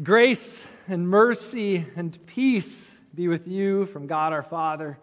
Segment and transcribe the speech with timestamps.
[0.00, 2.72] Grace and mercy and peace
[3.16, 4.96] be with you from God our Father,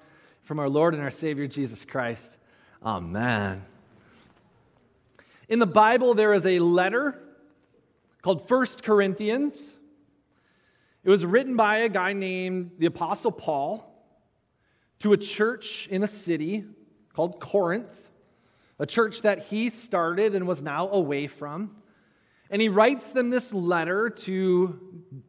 [0.43, 2.37] from our Lord and our Savior Jesus Christ.
[2.81, 3.61] Amen.
[5.49, 7.19] In the Bible, there is a letter
[8.21, 9.57] called First Corinthians.
[11.03, 13.93] It was written by a guy named the Apostle Paul
[14.99, 16.63] to a church in a city
[17.13, 17.91] called Corinth,
[18.79, 21.75] a church that he started and was now away from.
[22.49, 24.79] And he writes them this letter to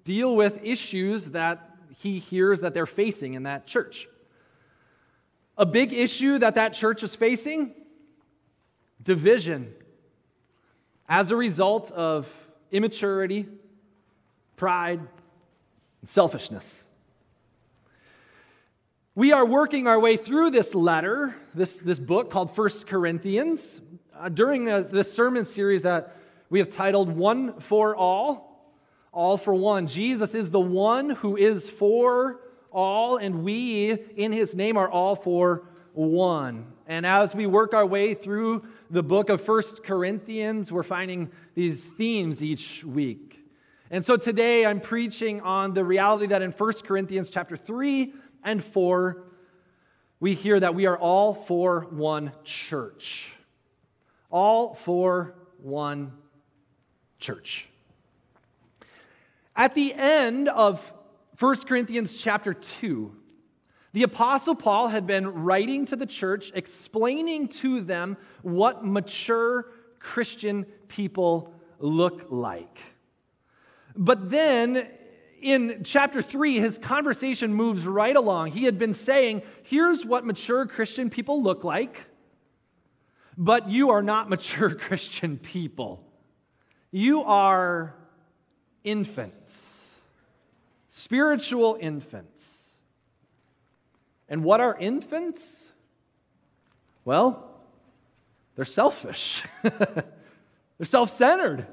[0.05, 4.07] deal with issues that he hears that they're facing in that church.
[5.57, 7.73] A big issue that that church is facing
[9.03, 9.73] division
[11.09, 12.27] as a result of
[12.71, 13.47] immaturity,
[14.57, 14.99] pride,
[16.01, 16.65] and selfishness.
[19.15, 23.81] We are working our way through this letter, this, this book called First Corinthians,
[24.15, 26.17] uh, during this sermon series that
[26.51, 28.73] we have titled One for All,
[29.13, 29.87] All for One.
[29.87, 35.17] Jesus is the one who is for all, and we in his name are all
[35.17, 36.67] for one.
[36.87, 41.83] And as we work our way through the book of First Corinthians, we're finding these
[41.83, 43.43] themes each week.
[43.91, 48.13] And so today I'm preaching on the reality that in First Corinthians chapter 3
[48.45, 49.25] and 4,
[50.21, 53.33] we hear that we are all for one church.
[54.31, 56.13] All for one
[57.19, 57.67] church.
[59.55, 60.81] At the end of
[61.39, 63.13] 1 Corinthians chapter 2,
[63.93, 70.65] the Apostle Paul had been writing to the church, explaining to them what mature Christian
[70.89, 72.81] people look like.
[73.97, 74.89] But then
[75.41, 78.51] in chapter 3, his conversation moves right along.
[78.51, 82.05] He had been saying, Here's what mature Christian people look like,
[83.39, 86.06] but you are not mature Christian people.
[86.91, 87.95] You are
[88.85, 89.53] infants,
[90.91, 92.41] spiritual infants.
[94.29, 95.41] And what are infants?
[97.05, 97.49] Well,
[98.57, 100.05] they're selfish, they're
[100.85, 101.67] self centered.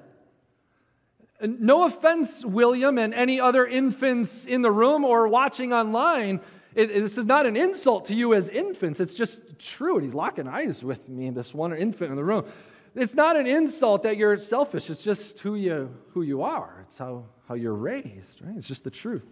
[1.42, 6.40] No offense, William, and any other infants in the room or watching online.
[6.74, 9.02] It, this is not an insult to you as infants.
[9.02, 9.98] It's just true.
[9.98, 12.46] And he's locking eyes with me, this one infant in the room.
[12.96, 14.90] It's not an insult that you're selfish.
[14.90, 16.86] It's just who you, who you are.
[16.88, 18.56] It's how, how you're raised, right?
[18.56, 19.26] It's just the truth.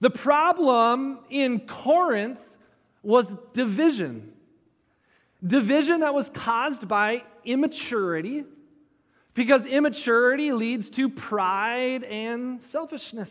[0.00, 2.40] The problem in Corinth
[3.02, 4.32] was division.
[5.44, 8.44] Division that was caused by immaturity,
[9.34, 13.30] because immaturity leads to pride and selfishness.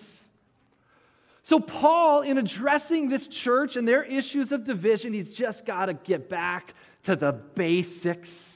[1.44, 5.94] So, Paul, in addressing this church and their issues of division, he's just got to
[5.94, 8.51] get back to the basics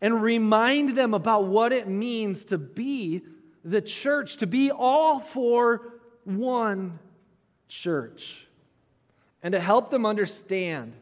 [0.00, 3.22] and remind them about what it means to be
[3.64, 5.94] the church, to be all for
[6.24, 6.98] one
[7.68, 8.46] church.
[9.42, 10.92] And to help them understand,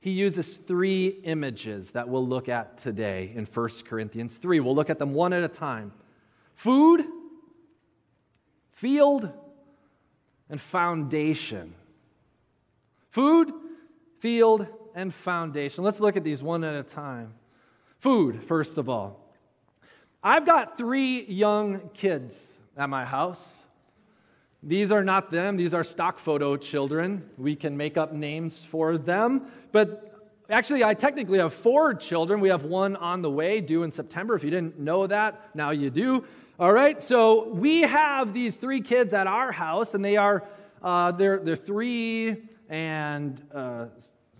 [0.00, 4.60] he uses three images that we'll look at today in 1 Corinthians 3.
[4.60, 5.92] We'll look at them one at a time
[6.56, 7.04] food,
[8.72, 9.28] field,
[10.50, 11.74] and foundation.
[13.10, 13.52] Food,
[14.20, 15.84] field, and foundation.
[15.84, 17.34] Let's look at these one at a time.
[18.02, 19.32] Food, first of all.
[20.24, 22.34] I've got three young kids
[22.76, 23.38] at my house.
[24.60, 27.30] These are not them, these are stock photo children.
[27.38, 29.46] We can make up names for them.
[29.70, 30.20] But
[30.50, 32.40] actually, I technically have four children.
[32.40, 34.34] We have one on the way, due in September.
[34.34, 36.24] If you didn't know that, now you do.
[36.58, 40.42] All right, so we have these three kids at our house, and they are
[40.82, 43.86] uh, they're, they're three and uh,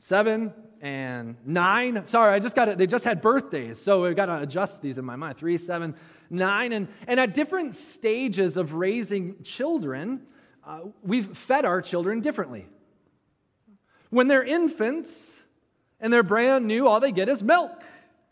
[0.09, 0.53] seven
[0.83, 2.05] and nine.
[2.07, 2.77] Sorry, I just got it.
[2.77, 5.39] They just had birthdays, so we've got to adjust these in my mind.
[5.39, 5.95] Three, seven,
[6.29, 10.23] nine, and and at different stages of raising children,
[10.67, 12.67] uh, we've fed our children differently.
[14.11, 15.11] When they're infants
[16.01, 17.81] and they're brand new, all they get is milk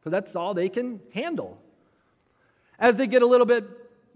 [0.00, 1.56] because that's all they can handle.
[2.80, 3.65] As they get a little bit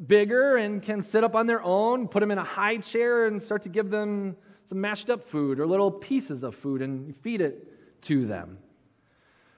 [0.08, 3.40] bigger and can sit up on their own, put them in a high chair and
[3.40, 4.36] start to give them
[4.68, 7.73] some mashed up food or little pieces of food and feed it
[8.04, 8.58] to them.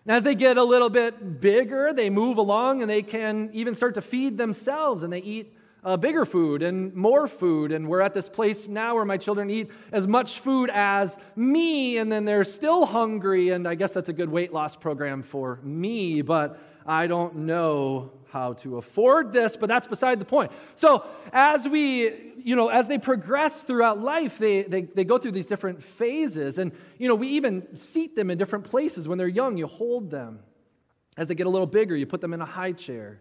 [0.07, 3.75] And as they get a little bit bigger, they move along and they can even
[3.75, 5.53] start to feed themselves and they eat
[5.87, 7.73] uh, bigger food and more food.
[7.73, 11.99] And we're at this place now where my children eat as much food as me,
[11.99, 13.51] and then they're still hungry.
[13.51, 18.11] And I guess that's a good weight loss program for me, but I don't know
[18.31, 20.53] how to afford this, but that's beside the point.
[20.75, 25.33] So as we, you know, as they progress throughout life, they, they, they go through
[25.33, 26.59] these different phases.
[26.59, 29.09] And, you know, we even seat them in different places.
[29.09, 30.41] When they're young, you hold them.
[31.17, 33.21] As they get a little bigger, you put them in a high chair.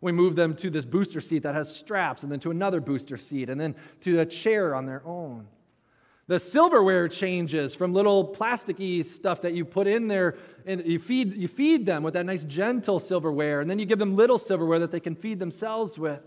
[0.00, 3.16] We move them to this booster seat that has straps, and then to another booster
[3.16, 5.46] seat, and then to a chair on their own.
[6.26, 11.34] The silverware changes from little plasticky stuff that you put in there, and you feed,
[11.36, 14.78] you feed them with that nice, gentle silverware, and then you give them little silverware
[14.78, 16.20] that they can feed themselves with.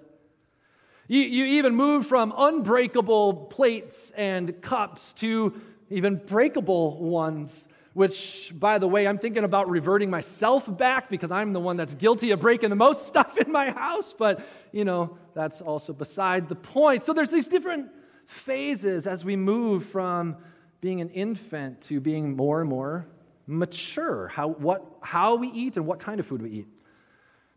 [1.08, 5.60] You, you even move from unbreakable plates and cups to
[5.90, 7.50] even breakable ones
[7.98, 11.96] which, by the way, I'm thinking about reverting myself back because I'm the one that's
[11.96, 16.48] guilty of breaking the most stuff in my house, but, you know, that's also beside
[16.48, 17.06] the point.
[17.06, 17.88] So there's these different
[18.28, 20.36] phases as we move from
[20.82, 23.08] being an infant to being more and more
[23.48, 26.68] mature, how, what, how we eat and what kind of food we eat.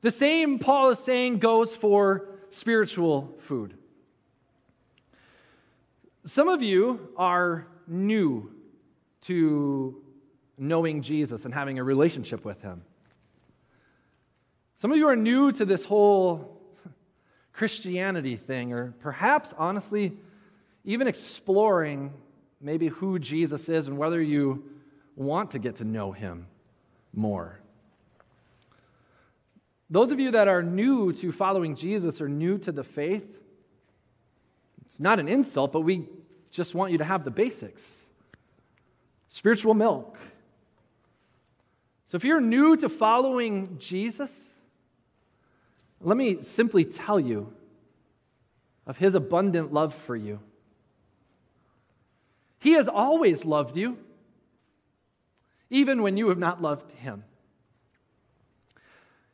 [0.03, 3.75] The same, Paul is saying, goes for spiritual food.
[6.25, 8.53] Some of you are new
[9.23, 10.03] to
[10.57, 12.83] knowing Jesus and having a relationship with Him.
[14.81, 16.59] Some of you are new to this whole
[17.53, 20.17] Christianity thing, or perhaps, honestly,
[20.93, 22.13] even exploring
[22.61, 24.65] maybe who Jesus is and whether you
[25.17, 26.47] want to get to know Him
[27.15, 27.61] more.
[29.89, 33.27] Those of you that are new to following Jesus or new to the faith,
[34.87, 36.07] it's not an insult, but we
[36.51, 37.83] just want you to have the basics
[39.31, 40.19] spiritual milk,
[42.11, 44.31] so if you're new to following Jesus,
[46.01, 47.53] let me simply tell you
[48.87, 50.41] of his abundant love for you.
[52.61, 53.97] He has always loved you,
[55.71, 57.25] even when you have not loved him.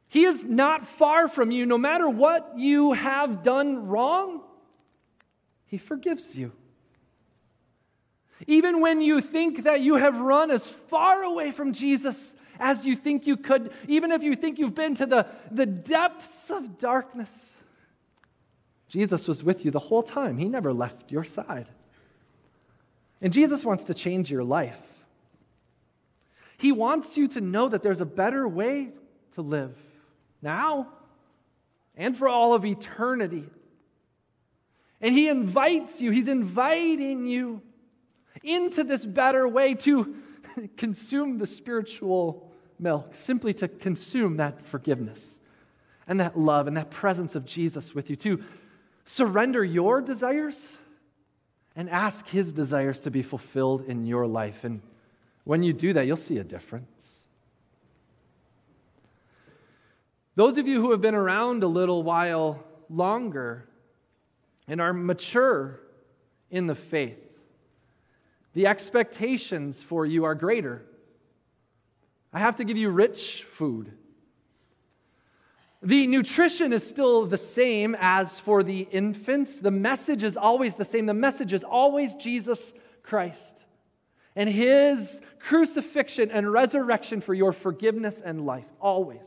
[0.09, 4.43] He is not far from you, no matter what you have done wrong,
[5.67, 6.53] he forgives you.
[8.47, 12.95] Even when you think that you have run as far away from Jesus as you
[12.95, 17.29] think you could, even if you think you've been to the, the depths of darkness.
[18.89, 21.67] Jesus was with you the whole time, He never left your side.
[23.21, 24.77] And Jesus wants to change your life.
[26.59, 28.89] He wants you to know that there's a better way
[29.35, 29.77] to live
[30.43, 30.89] now
[31.97, 33.45] and for all of eternity.
[35.01, 37.61] And He invites you, He's inviting you
[38.43, 40.17] into this better way to
[40.77, 45.21] consume the spiritual milk, simply to consume that forgiveness
[46.07, 48.43] and that love and that presence of Jesus with you, to
[49.07, 50.55] surrender your desires
[51.77, 54.65] and ask His desires to be fulfilled in your life.
[54.65, 54.81] And
[55.45, 56.91] when you do that, you'll see a difference.
[60.35, 63.69] Those of you who have been around a little while longer
[64.69, 65.81] and are mature
[66.51, 67.19] in the faith,
[68.55, 70.83] the expectations for you are greater.
[72.33, 73.93] I have to give you rich food.
[75.87, 79.61] The nutrition is still the same as for the infants.
[79.61, 81.07] The message is always the same.
[81.07, 82.73] The message is always Jesus
[83.05, 83.39] Christ
[84.35, 88.67] and his crucifixion and resurrection for your forgiveness and life.
[88.81, 89.21] Always.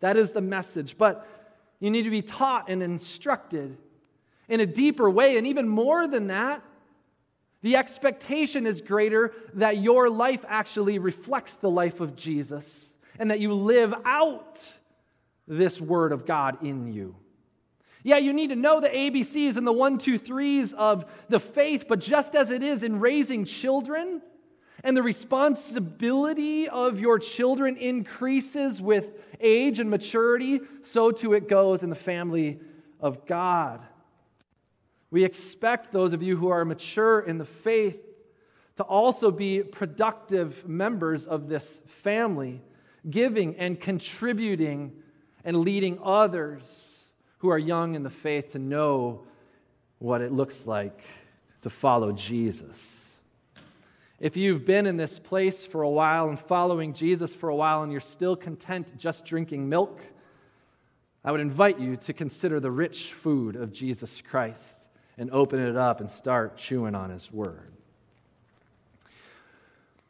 [0.00, 0.96] That is the message.
[0.96, 1.28] But
[1.78, 3.76] you need to be taught and instructed
[4.48, 5.36] in a deeper way.
[5.36, 6.62] And even more than that,
[7.60, 12.64] the expectation is greater that your life actually reflects the life of Jesus
[13.18, 14.58] and that you live out
[15.58, 17.14] this word of God in you.
[18.04, 21.84] Yeah, you need to know the ABCs and the one, two, threes of the faith,
[21.88, 24.20] but just as it is in raising children,
[24.82, 31.82] and the responsibility of your children increases with age and maturity, so too it goes
[31.82, 32.58] in the family
[32.98, 33.80] of God.
[35.10, 37.98] We expect those of you who are mature in the faith
[38.78, 41.66] to also be productive members of this
[42.02, 42.62] family,
[43.10, 44.92] giving and contributing
[45.44, 46.62] and leading others
[47.38, 49.22] who are young in the faith to know
[49.98, 51.00] what it looks like
[51.62, 52.76] to follow Jesus.
[54.20, 57.82] If you've been in this place for a while and following Jesus for a while
[57.82, 60.00] and you're still content just drinking milk,
[61.24, 64.62] I would invite you to consider the rich food of Jesus Christ
[65.18, 67.72] and open it up and start chewing on His Word.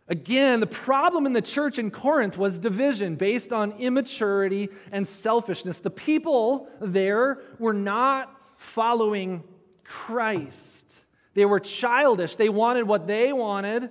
[0.08, 5.78] Again, the problem in the church in Corinth was division based on immaturity and selfishness.
[5.78, 9.42] The people there were not following
[9.84, 10.56] Christ.
[11.34, 12.36] They were childish.
[12.36, 13.90] They wanted what they wanted,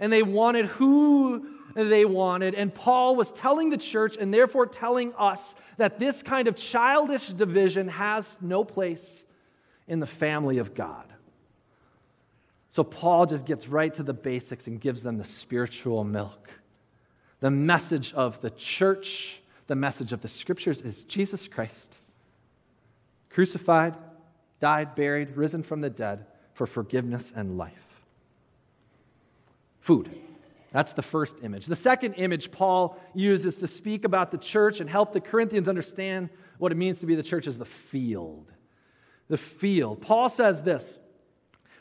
[0.00, 2.54] and they wanted who they wanted.
[2.54, 7.28] And Paul was telling the church, and therefore telling us, that this kind of childish
[7.28, 9.24] division has no place
[9.88, 11.13] in the family of God.
[12.74, 16.50] So Paul just gets right to the basics and gives them the spiritual milk.
[17.38, 19.36] The message of the church,
[19.68, 21.94] the message of the scriptures is Jesus Christ
[23.30, 23.94] crucified,
[24.58, 27.72] died, buried, risen from the dead for forgiveness and life.
[29.80, 30.10] Food.
[30.72, 31.66] That's the first image.
[31.66, 36.28] The second image Paul uses to speak about the church and help the Corinthians understand
[36.58, 38.50] what it means to be the church is the field.
[39.28, 40.00] The field.
[40.00, 40.98] Paul says this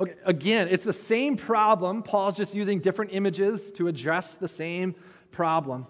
[0.00, 2.02] Okay, again, it's the same problem.
[2.02, 4.94] Paul's just using different images to address the same
[5.30, 5.86] problem.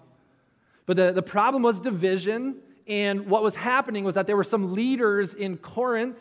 [0.87, 2.57] But the, the problem was division,
[2.89, 6.19] and what was happening was that there were some leaders in Corinth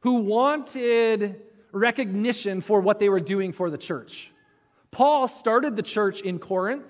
[0.00, 4.30] who wanted recognition for what they were doing for the church.
[4.90, 6.86] Paul started the church in Corinth.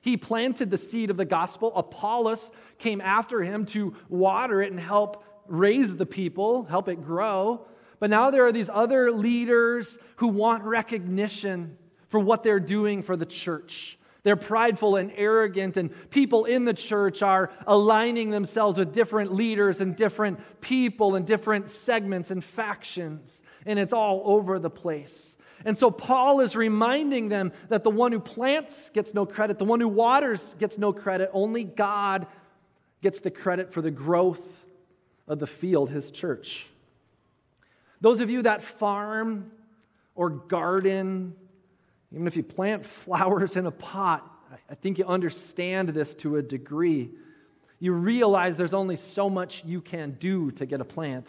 [0.00, 1.72] He planted the seed of the gospel.
[1.76, 7.66] Apollos came after him to water it and help raise the people, help it grow.
[8.00, 11.76] But now there are these other leaders who want recognition
[12.08, 13.98] for what they're doing for the church.
[14.22, 19.80] They're prideful and arrogant, and people in the church are aligning themselves with different leaders
[19.80, 23.30] and different people and different segments and factions,
[23.64, 25.36] and it's all over the place.
[25.64, 29.64] And so Paul is reminding them that the one who plants gets no credit, the
[29.64, 32.26] one who waters gets no credit, only God
[33.02, 34.40] gets the credit for the growth
[35.28, 36.66] of the field, his church.
[38.00, 39.50] Those of you that farm
[40.14, 41.34] or garden,
[42.12, 44.26] even if you plant flowers in a pot,
[44.68, 47.10] I think you understand this to a degree.
[47.78, 51.28] You realize there's only so much you can do to get a plant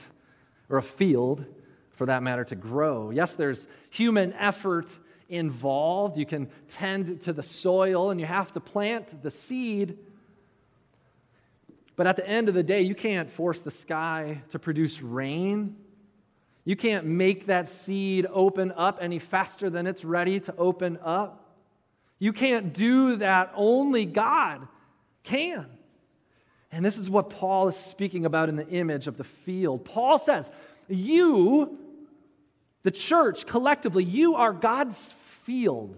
[0.69, 1.45] or a field
[1.91, 3.11] for that matter, to grow.
[3.11, 4.87] Yes, there's human effort
[5.29, 6.17] involved.
[6.17, 9.99] You can tend to the soil and you have to plant the seed.
[11.95, 15.75] But at the end of the day, you can't force the sky to produce rain.
[16.63, 21.49] You can't make that seed open up any faster than it's ready to open up.
[22.19, 23.51] You can't do that.
[23.55, 24.67] Only God
[25.23, 25.65] can.
[26.71, 29.83] And this is what Paul is speaking about in the image of the field.
[29.83, 30.49] Paul says,
[30.87, 31.77] You
[32.83, 35.13] the church, collectively, you are God's
[35.45, 35.95] field.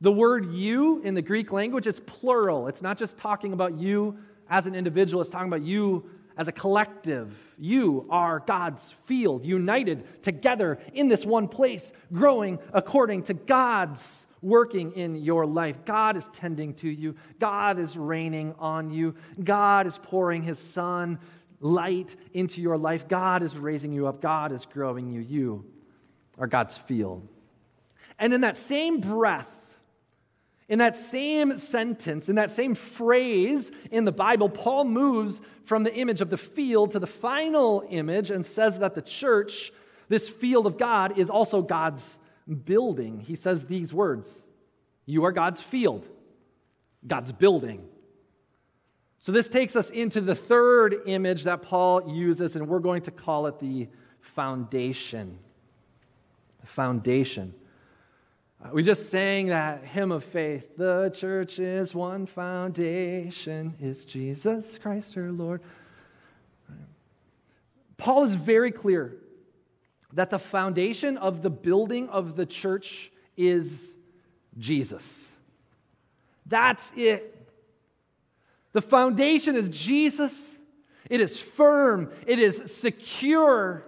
[0.00, 2.68] The word you in the Greek language, it's plural.
[2.68, 4.16] It's not just talking about you
[4.48, 6.08] as an individual, it's talking about you
[6.38, 7.36] as a collective.
[7.58, 14.92] You are God's field, united together in this one place, growing according to God's working
[14.92, 15.84] in your life.
[15.84, 21.18] God is tending to you, God is raining on you, God is pouring His Son
[21.60, 25.20] light into your life, God is raising you up, God is growing you.
[25.20, 25.64] You
[26.38, 27.26] are God's field.
[28.20, 29.48] And in that same breath,
[30.68, 35.94] in that same sentence, in that same phrase in the Bible, Paul moves from the
[35.94, 39.72] image of the field to the final image and says that the church,
[40.08, 42.18] this field of God, is also God's
[42.64, 43.20] building.
[43.20, 44.30] He says these words
[45.06, 46.06] You are God's field,
[47.06, 47.82] God's building.
[49.20, 53.10] So this takes us into the third image that Paul uses, and we're going to
[53.10, 53.88] call it the
[54.34, 55.38] foundation
[56.60, 57.54] The foundation.
[58.62, 60.76] Uh, we just sang that hymn of faith.
[60.76, 65.60] The church is one foundation, is Jesus Christ our Lord.
[67.96, 69.16] Paul is very clear
[70.12, 73.94] that the foundation of the building of the church is
[74.58, 75.02] Jesus.
[76.46, 77.34] That's it.
[78.72, 80.48] The foundation is Jesus.
[81.08, 83.84] It is firm, it is secure,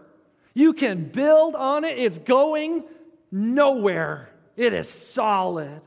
[0.55, 2.85] you can build on it, it's going
[3.31, 4.30] nowhere.
[4.61, 5.81] It is solid.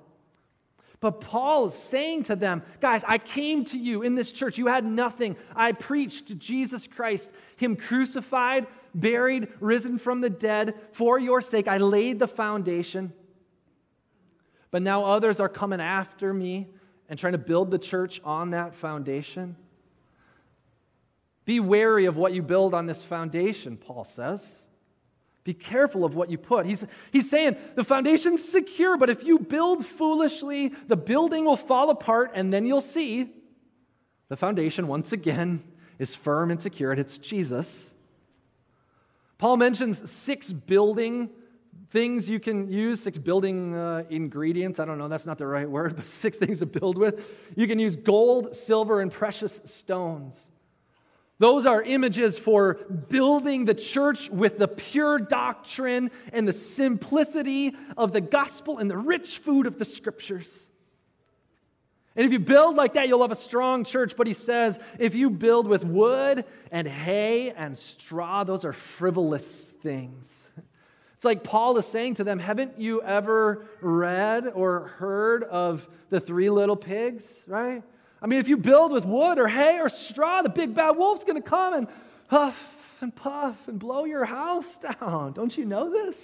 [0.99, 4.57] But Paul is saying to them, guys, I came to you in this church.
[4.57, 5.35] You had nothing.
[5.55, 8.65] I preached Jesus Christ, Him crucified,
[8.95, 11.67] buried, risen from the dead for your sake.
[11.67, 13.13] I laid the foundation.
[14.71, 16.67] But now others are coming after me
[17.09, 19.55] and trying to build the church on that foundation.
[21.45, 24.41] Be wary of what you build on this foundation, Paul says.
[25.43, 26.65] Be careful of what you put.
[26.65, 31.89] He's, he's saying the foundation's secure, but if you build foolishly, the building will fall
[31.89, 33.29] apart, and then you'll see
[34.29, 35.61] the foundation, once again,
[35.99, 37.69] is firm and secure, and it's Jesus.
[39.37, 41.29] Paul mentions six building
[41.91, 44.79] things you can use, six building uh, ingredients.
[44.79, 47.21] I don't know, that's not the right word, but six things to build with.
[47.55, 50.35] You can use gold, silver, and precious stones.
[51.39, 52.75] Those are images for
[53.09, 58.97] building the church with the pure doctrine and the simplicity of the gospel and the
[58.97, 60.47] rich food of the scriptures.
[62.15, 64.13] And if you build like that, you'll have a strong church.
[64.15, 69.45] But he says if you build with wood and hay and straw, those are frivolous
[69.81, 70.29] things.
[71.15, 76.19] It's like Paul is saying to them, Haven't you ever read or heard of the
[76.19, 77.81] three little pigs, right?
[78.23, 81.25] I mean, if you build with wood or hay or straw, the big bad wolf's
[81.25, 81.87] going to come and
[82.27, 82.57] huff
[83.01, 85.33] and puff and blow your house down.
[85.35, 86.17] Don't you know this?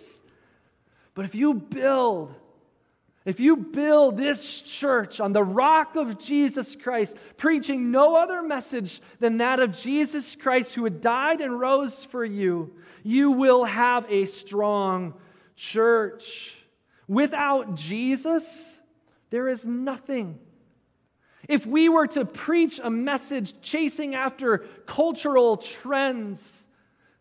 [1.14, 2.34] But if you build
[3.26, 9.02] if you build this church on the rock of Jesus Christ, preaching no other message
[9.20, 14.06] than that of Jesus Christ who had died and rose for you, you will have
[14.10, 15.14] a strong
[15.56, 16.54] church.
[17.08, 18.46] Without Jesus,
[19.30, 20.40] there is nothing.
[21.50, 26.40] If we were to preach a message chasing after cultural trends,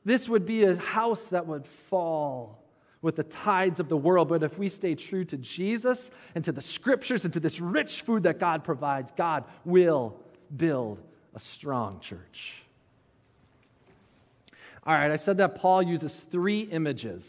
[0.04, 2.62] this would be a house that would fall
[3.00, 4.28] with the tides of the world.
[4.28, 8.02] But if we stay true to Jesus and to the scriptures and to this rich
[8.02, 10.14] food that God provides, God will
[10.58, 11.00] build
[11.34, 12.52] a strong church.
[14.84, 17.22] All right, I said that Paul uses three images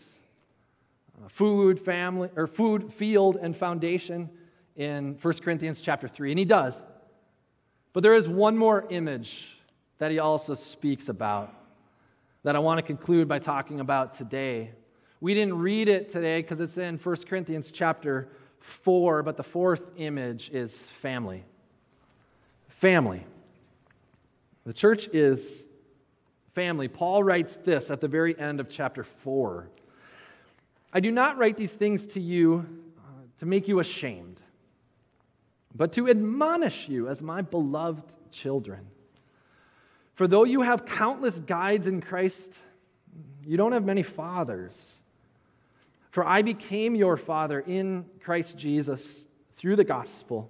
[1.24, 4.30] uh, food, family, or food, field, and foundation
[4.76, 6.32] in 1 Corinthians chapter 3.
[6.32, 6.74] And he does.
[7.94, 9.48] But there is one more image
[9.98, 11.54] that he also speaks about
[12.44, 14.72] that I want to conclude by talking about today.
[15.22, 18.30] We didn't read it today because it's in 1 Corinthians chapter
[18.60, 21.44] 4, but the fourth image is family.
[22.68, 23.26] Family.
[24.66, 25.46] The church is
[26.54, 26.88] family.
[26.88, 29.68] Paul writes this at the very end of chapter 4.
[30.94, 32.66] I do not write these things to you
[32.98, 33.02] uh,
[33.40, 34.39] to make you ashamed,
[35.76, 38.88] but to admonish you as my beloved children.
[40.16, 42.52] For though you have countless guides in Christ,
[43.46, 44.74] you don't have many fathers.
[46.12, 49.02] For I became your father in Christ Jesus
[49.58, 50.50] through the gospel.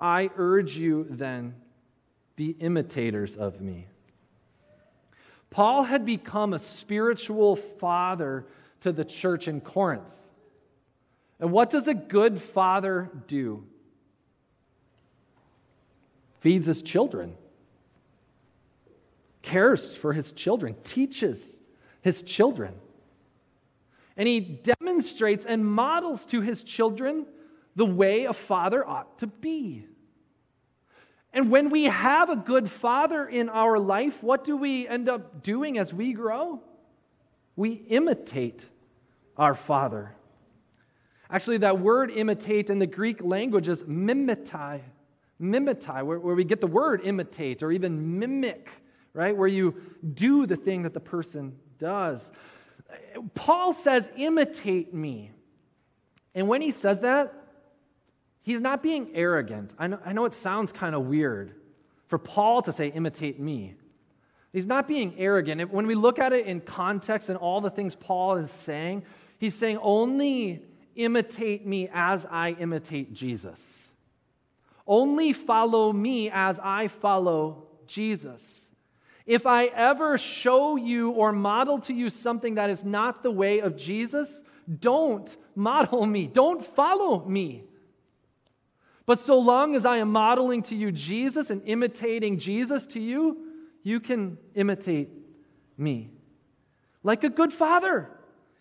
[0.00, 1.54] I urge you then,
[2.36, 3.86] be imitators of me.
[5.50, 8.46] Paul had become a spiritual father
[8.80, 10.02] to the church in Corinth.
[11.38, 13.64] And what does a good father do?
[16.44, 17.34] Feeds his children,
[19.40, 21.38] cares for his children, teaches
[22.02, 22.74] his children.
[24.18, 27.24] And he demonstrates and models to his children
[27.76, 29.86] the way a father ought to be.
[31.32, 35.42] And when we have a good father in our life, what do we end up
[35.42, 36.60] doing as we grow?
[37.56, 38.60] We imitate
[39.38, 40.14] our father.
[41.30, 44.82] Actually, that word imitate in the Greek language is mimetai.
[45.40, 48.68] Mimetai, where, where we get the word imitate or even mimic,
[49.12, 49.36] right?
[49.36, 49.74] Where you
[50.14, 52.20] do the thing that the person does.
[53.34, 55.30] Paul says, imitate me.
[56.34, 57.32] And when he says that,
[58.42, 59.72] he's not being arrogant.
[59.78, 61.54] I know, I know it sounds kind of weird
[62.08, 63.74] for Paul to say, imitate me.
[64.52, 65.72] He's not being arrogant.
[65.72, 69.02] When we look at it in context and all the things Paul is saying,
[69.38, 70.62] he's saying, only
[70.94, 73.58] imitate me as I imitate Jesus.
[74.86, 78.42] Only follow me as I follow Jesus.
[79.26, 83.60] If I ever show you or model to you something that is not the way
[83.60, 84.28] of Jesus,
[84.80, 86.26] don't model me.
[86.26, 87.64] Don't follow me.
[89.06, 93.38] But so long as I am modeling to you Jesus and imitating Jesus to you,
[93.82, 95.10] you can imitate
[95.76, 96.10] me.
[97.02, 98.10] Like a good father,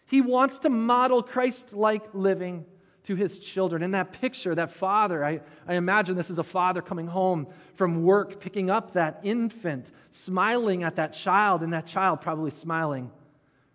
[0.05, 2.65] he wants to model Christ like living
[3.05, 3.83] to his children.
[3.83, 8.03] In that picture, that father, I, I imagine this is a father coming home from
[8.03, 13.11] work, picking up that infant, smiling at that child, and that child probably smiling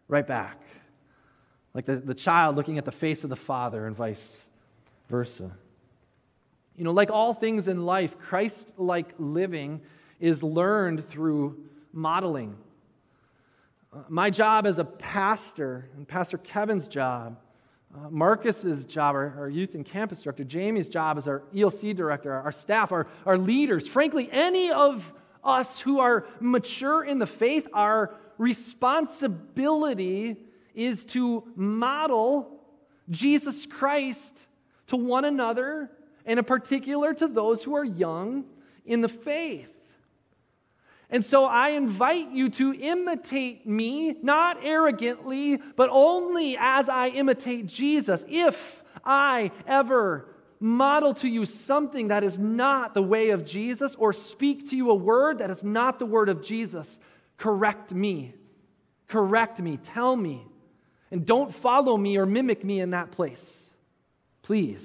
[0.08, 0.60] right back.
[1.74, 4.36] Like the, the child looking at the face of the father, and vice
[5.08, 5.50] versa.
[6.76, 9.80] You know, like all things in life, Christ like living
[10.20, 11.56] is learned through
[11.92, 12.56] modeling.
[13.92, 17.36] Uh, my job as a pastor, and Pastor Kevin's job,
[17.94, 22.32] uh, Marcus's job, our, our, youth and campus director, Jamie's job as our ELC director,
[22.32, 25.02] our, our staff, our, our leaders, frankly, any of
[25.42, 30.36] us who are mature in the faith, our responsibility
[30.74, 32.60] is to model
[33.10, 34.34] Jesus Christ
[34.88, 35.90] to one another,
[36.26, 38.44] and in particular to those who are young
[38.84, 39.70] in the faith.
[41.10, 47.66] And so I invite you to imitate me, not arrogantly, but only as I imitate
[47.66, 50.26] Jesus, if I ever
[50.60, 54.90] model to you something that is not the way of Jesus or speak to you
[54.90, 56.98] a word that is not the word of Jesus,
[57.36, 58.34] correct me.
[59.06, 59.78] Correct me.
[59.94, 60.44] Tell me.
[61.10, 63.40] And don't follow me or mimic me in that place.
[64.42, 64.84] Please.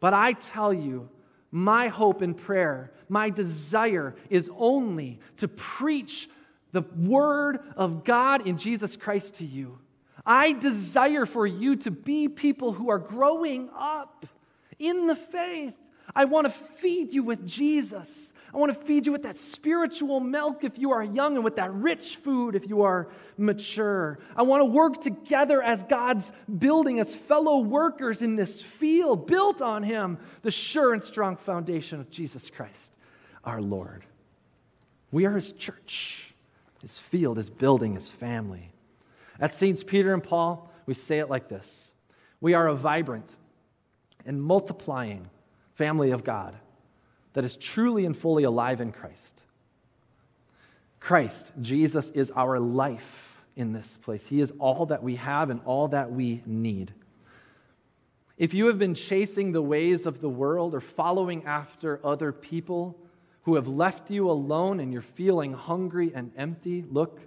[0.00, 1.08] But I tell you,
[1.50, 6.28] my hope and prayer, my desire is only to preach
[6.72, 9.78] the word of God in Jesus Christ to you.
[10.24, 14.26] I desire for you to be people who are growing up
[14.78, 15.74] in the faith.
[16.14, 18.32] I want to feed you with Jesus.
[18.54, 21.56] I want to feed you with that spiritual milk if you are young and with
[21.56, 24.18] that rich food if you are mature.
[24.34, 29.60] I want to work together as God's building, as fellow workers in this field, built
[29.60, 32.92] on Him, the sure and strong foundation of Jesus Christ,
[33.46, 34.04] our Lord.
[35.12, 36.34] We are His church,
[36.82, 38.70] His field, His building, His family.
[39.40, 41.66] At Saints Peter and Paul, we say it like this
[42.40, 43.30] We are a vibrant
[44.26, 45.28] and multiplying
[45.76, 46.54] family of God
[47.32, 49.20] that is truly and fully alive in Christ.
[51.00, 53.02] Christ, Jesus, is our life
[53.56, 54.24] in this place.
[54.26, 56.92] He is all that we have and all that we need.
[58.38, 62.98] If you have been chasing the ways of the world or following after other people
[63.46, 67.20] who have left you alone and you're feeling hungry and empty, look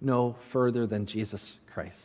[0.00, 1.96] no further than Jesus Christ.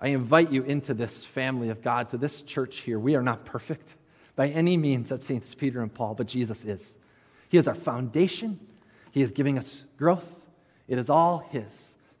[0.00, 2.98] I invite you into this family of God, to this church here.
[2.98, 3.94] We are not perfect
[4.34, 6.82] by any means at Saints Peter and Paul, but Jesus is.
[7.50, 8.58] He is our foundation.
[9.12, 10.26] He is giving us growth.
[10.88, 11.70] It is all His.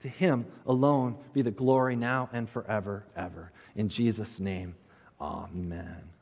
[0.02, 3.50] To Him alone be the glory now and forever, ever.
[3.74, 4.76] In Jesus' name,
[5.20, 6.15] amen.